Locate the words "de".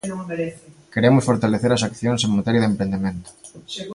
2.63-2.69